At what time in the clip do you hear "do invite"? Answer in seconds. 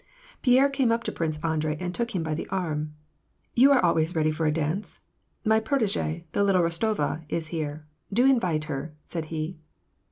8.11-8.63